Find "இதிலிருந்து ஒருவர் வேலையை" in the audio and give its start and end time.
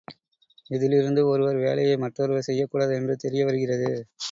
0.69-1.97